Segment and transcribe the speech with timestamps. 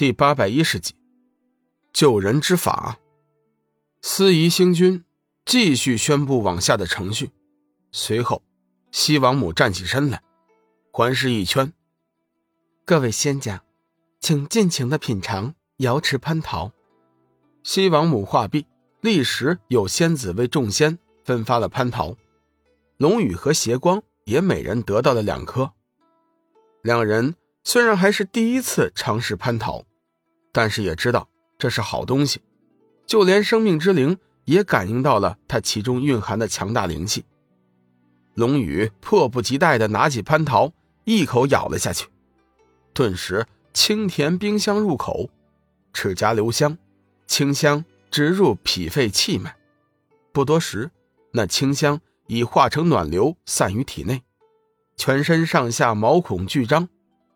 [0.00, 0.94] 第八百一十集，
[1.92, 2.98] 救人之法。
[4.00, 5.04] 司仪星君
[5.44, 7.32] 继续宣布往下的程序。
[7.92, 8.42] 随后，
[8.90, 10.22] 西王母站起身来，
[10.90, 11.74] 环视一圈。
[12.86, 13.62] 各位仙家，
[14.20, 16.72] 请尽情的品尝瑶池蟠桃。
[17.62, 18.64] 西王母话毕，
[19.02, 22.16] 立时有仙子为众仙分发了蟠桃。
[22.96, 25.74] 龙宇和邪光也每人得到了两颗。
[26.80, 29.84] 两人虽然还是第一次尝试蟠桃。
[30.52, 31.28] 但是也知道
[31.58, 32.40] 这是好东西，
[33.06, 37.24] 就连生命之灵也感应到了它其中蕴含的强大灵气。
[38.34, 40.72] 龙宇迫不及待地拿起蟠桃，
[41.04, 42.08] 一口咬了下去，
[42.92, 45.28] 顿时清甜冰香入口，
[45.92, 46.78] 齿颊留香，
[47.26, 49.56] 清香直入脾肺气脉。
[50.32, 50.90] 不多时，
[51.32, 54.22] 那清香已化成暖流散于体内，
[54.96, 56.88] 全身上下毛孔俱张，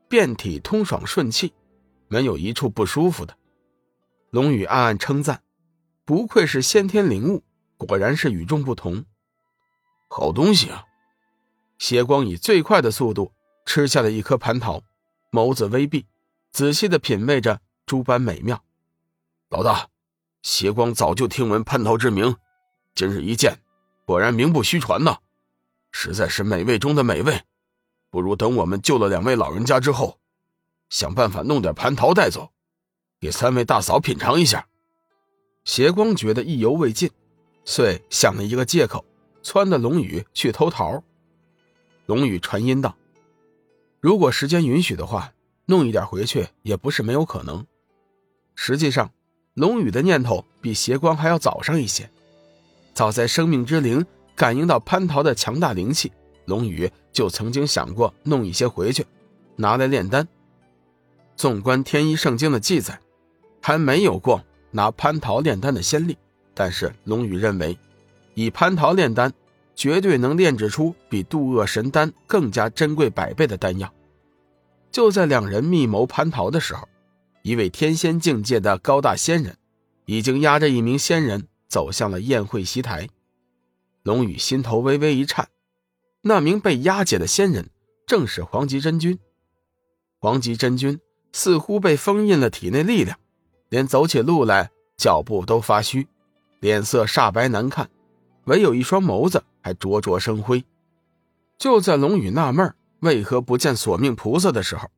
[0.09, 1.53] 遍体通爽顺气。
[2.15, 3.37] 没有一处不舒服的，
[4.31, 5.43] 龙宇暗暗称赞
[6.07, 7.43] ：“不愧是先天灵物，
[7.77, 9.05] 果然是与众不同。”
[10.09, 10.85] 好东西啊！
[11.77, 13.33] 邪光以最快的速度
[13.67, 14.81] 吃下了一颗蟠桃，
[15.33, 16.07] 眸子微闭，
[16.53, 18.63] 仔细的品味着诸般美妙。
[19.51, 19.89] 老大，
[20.41, 22.37] 邪光早就听闻蟠桃之名，
[22.95, 23.59] 今日一见，
[24.07, 25.19] 果然名不虚传呐！
[25.91, 27.43] 实在是美味中的美味。
[28.09, 30.21] 不如等我们救了两位老人家之后。
[30.95, 32.53] 想办法弄点蟠桃带走，
[33.19, 34.69] 给三位大嫂品尝一下。
[35.65, 37.11] 邪光觉得意犹未尽，
[37.65, 39.05] 遂想了一个借口，
[39.43, 41.03] 撺掇龙宇去偷桃。
[42.07, 42.95] 龙宇传音道
[44.01, 45.33] ：“如果时间允许的话，
[45.67, 47.67] 弄一点回去也不是没有可能。”
[48.55, 49.11] 实际上，
[49.55, 52.09] 龙宇的念头比邪光还要早上一些。
[52.93, 54.07] 早在生命之灵
[54.37, 56.13] 感应到蟠桃的强大灵气，
[56.45, 59.05] 龙宇就曾经想过弄一些回去，
[59.57, 60.29] 拿来炼丹。
[61.37, 63.01] 纵观天一圣经的记载，
[63.61, 66.17] 还没有过拿蟠桃炼丹的先例。
[66.55, 67.77] 但是龙宇认为，
[68.35, 69.33] 以蟠桃炼丹，
[69.75, 73.93] 绝对能炼制出比渡厄神丹更加珍贵百倍的丹药。
[74.93, 76.89] 就在两人密谋蟠桃的时候，
[77.43, 79.57] 一位天仙境界的高大仙人，
[80.07, 83.09] 已经押着一名仙人走向了宴会席台。
[84.05, 85.49] 龙宇心头微微一颤，
[86.21, 87.71] 那名被押解的仙人
[88.07, 89.19] 正是黄极真君。
[90.21, 91.01] 黄极真君。
[91.35, 93.19] 似乎被封印了体内力量，
[93.69, 96.07] 连走起路来脚步都发虚，
[96.61, 97.91] 脸色煞白难看，
[98.45, 100.65] 唯有一双眸子还灼灼生辉。
[101.59, 104.89] 就在龙宇纳闷为何不见索命菩萨的时候，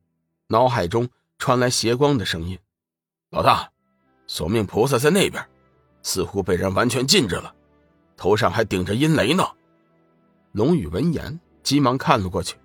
[0.49, 1.09] 脑海中
[1.39, 2.59] 传来邪光的声音
[3.31, 3.71] ：“老大，
[4.27, 5.43] 索命菩萨在那边，
[6.03, 7.55] 似乎被人完全禁制了，
[8.15, 9.43] 头上还顶着阴雷呢。”
[10.53, 12.57] 龙宇闻言，急忙看了过去，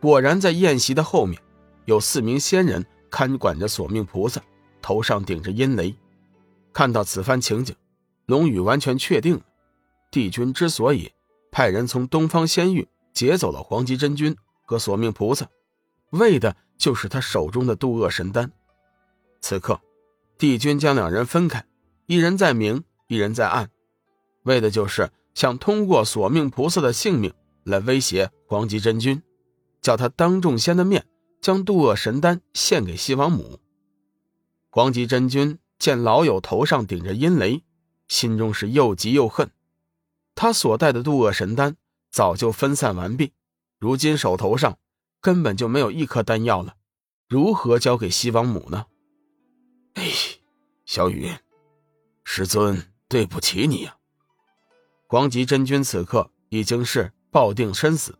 [0.00, 1.40] 果然在宴席的后面，
[1.84, 2.84] 有四名仙人。
[3.14, 4.42] 看管着索命菩萨，
[4.82, 5.94] 头上顶着阴雷。
[6.72, 7.72] 看到此番情景，
[8.26, 9.40] 龙宇完全确定，
[10.10, 11.12] 帝君之所以
[11.52, 15.46] 派人从东方仙域劫走了黄极真君和索命菩萨，
[16.10, 18.50] 为的就是他手中的渡厄神丹。
[19.40, 19.80] 此刻，
[20.36, 21.64] 帝君将两人分开，
[22.06, 23.70] 一人在明，一人在暗，
[24.42, 27.32] 为的就是想通过索命菩萨的性命
[27.62, 29.22] 来威胁黄极真君，
[29.80, 31.06] 叫他当众仙的面。
[31.44, 33.60] 将渡厄神丹献给西王母。
[34.70, 37.62] 光极真君见老友头上顶着阴雷，
[38.08, 39.50] 心中是又急又恨。
[40.34, 41.76] 他所带的渡厄神丹
[42.10, 43.34] 早就分散完毕，
[43.78, 44.78] 如今手头上
[45.20, 46.76] 根本就没有一颗丹药了，
[47.28, 48.86] 如何交给西王母呢？
[49.92, 50.10] 哎，
[50.86, 51.30] 小雨，
[52.24, 53.98] 师尊对不起你呀。
[55.06, 58.18] 光极真君此刻已经是抱定身死，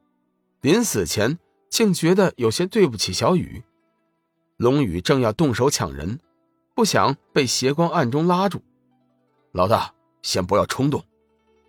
[0.61, 1.39] 临死前。
[1.75, 3.65] 竟觉得有些对不起小雨，
[4.59, 6.21] 龙宇正要动手抢人，
[6.73, 8.63] 不想被邪光暗中拉住。
[9.51, 9.93] 老大，
[10.23, 11.05] 先不要冲动，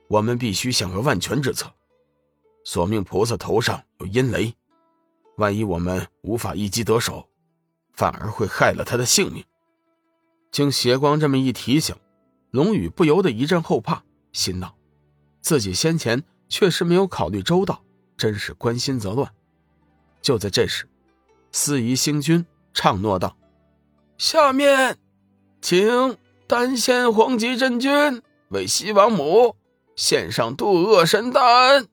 [0.08, 1.74] 我们必须想个万全之策。
[2.64, 4.54] 索命菩萨头上有阴雷，
[5.38, 7.28] 万一我们无法一击得手，
[7.94, 9.44] 反而会害了他的性命。
[10.52, 11.96] 经邪光这么一提醒，
[12.52, 14.78] 龙宇不由得一阵后怕，心道：
[15.42, 17.84] 自己先前确实没有考虑周到，
[18.16, 19.34] 真是关心则乱。
[20.26, 20.90] 就在这时，
[21.52, 22.44] 司仪星君
[22.74, 23.38] 唱诺道
[24.18, 24.98] ：“下面，
[25.62, 26.18] 请
[26.48, 29.56] 丹仙黄极真君为西王母
[29.96, 31.86] 献上渡厄神丹。”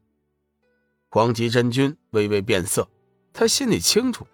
[1.12, 2.88] 黄极真君微微变色，
[3.34, 4.26] 他心里清楚，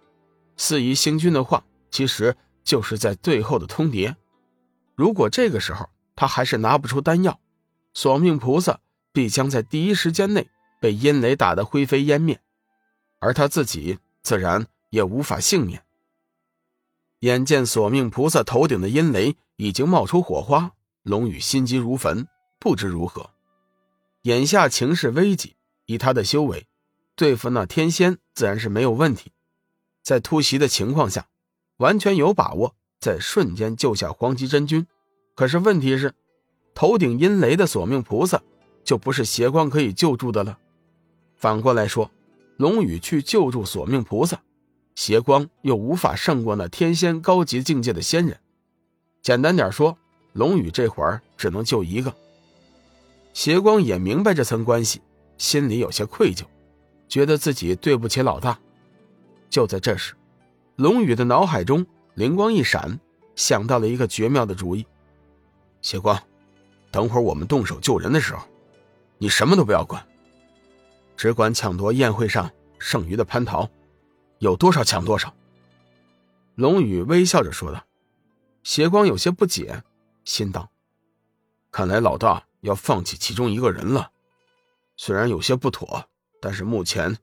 [0.57, 4.15] 司仪星君的话其实就是在最后的通牒。
[4.95, 7.41] 如果这个时候他还是拿不出丹药，
[7.95, 8.79] 索命菩萨
[9.13, 10.49] 必将在第一时间内
[10.81, 12.41] 被阴雷打得灰飞烟灭。
[13.19, 15.85] 而他自己自然也无法幸免。
[17.21, 20.73] 眼见索命菩萨头顶的阴雷已经冒出火花，
[21.03, 22.27] 龙宇心急如焚，
[22.61, 23.31] 不知如何。
[24.23, 25.57] 眼下情势危急，
[25.87, 26.67] 以他的修为，
[27.17, 29.33] 对付那天仙自然是没有问题。
[30.03, 31.27] 在突袭的情况下，
[31.79, 34.87] 完全有把握在瞬间救下黄极真君。
[35.35, 36.15] 可是问题是，
[36.75, 38.43] 头顶阴雷的索命菩萨
[38.85, 40.59] 就不是邪光可以救助的了。
[41.37, 42.11] 反过来说，
[42.59, 44.43] 龙宇去救助索命菩萨。
[44.97, 48.41] 邪光又无法胜过那天仙高级境界的仙人，
[49.23, 49.97] 简单点说，
[50.33, 52.13] 龙宇这会儿只能救一个。
[53.33, 55.01] 邪光也明白这层关系，
[55.39, 56.43] 心里有些愧疚，
[57.09, 58.59] 觉得自己对不起老大。
[59.49, 60.15] 就在这时，
[60.75, 62.99] 龙宇的脑海中灵光一闪，
[63.37, 64.85] 想到了一个绝妙的主意。
[65.81, 66.21] 邪光，
[66.91, 68.43] 等会儿我们动手救人的时候，
[69.19, 70.05] 你什么都不要管，
[71.19, 72.49] 只管抢夺宴会上
[72.79, 73.69] 剩余的蟠桃。
[74.39, 75.35] 有多少抢多少。
[76.55, 77.85] 龙宇微笑着说道。
[78.63, 79.83] 邪光有些不解，
[80.25, 80.71] 心道
[81.73, 84.13] ：“看来老大要放弃其中一个人了。
[84.97, 86.09] 虽然有些不妥，
[86.41, 87.17] 但是目前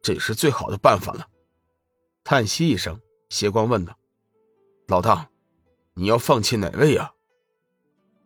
[0.00, 1.28] 这也是最好的办法了。”
[2.24, 3.98] 叹息一声，邪光问道
[4.88, 5.28] ：“老大，
[5.94, 7.12] 你要放弃哪位啊？”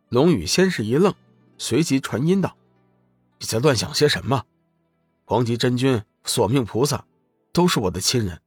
[0.07, 1.13] 龙宇先是一愣，
[1.57, 2.55] 随即传音道
[3.39, 4.45] ：“你在乱想些什么？
[5.27, 7.05] 黄极真君、索命菩萨。”
[7.53, 8.39] 都是我的亲人，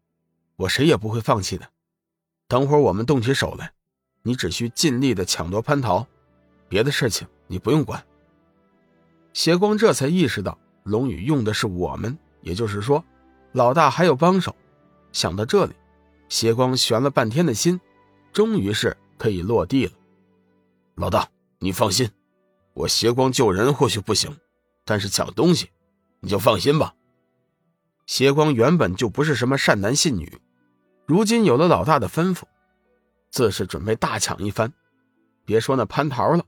[0.55, 1.69] 我谁也不会放弃的。
[2.47, 3.73] 等会儿我们动起手来，
[4.23, 6.07] 你只需尽力的抢夺蟠桃，
[6.69, 8.07] 别的事情你不用管。
[9.33, 13.05] 邪光这才意识到龙宇用的是我们，也就是说，
[13.51, 14.55] 老大还有帮手。
[15.11, 15.75] 想到这里，
[16.29, 17.81] 邪光悬了半天的心，
[18.33, 19.93] 终于是可以落地了。
[20.95, 21.29] 老大，
[21.59, 22.09] 你放心，
[22.75, 24.37] 我邪光救人或许不行，
[24.85, 25.69] 但是抢东西，
[26.21, 26.95] 你就放心吧。
[28.07, 30.41] 邪光原本就不是什么善男信女，
[31.07, 32.43] 如今有了老大的吩咐，
[33.31, 34.73] 自是准备大抢一番。
[35.45, 36.45] 别说那蟠桃了，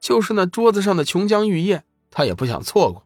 [0.00, 3.04] 就是那桌子上的琼浆玉液，他也不想错过。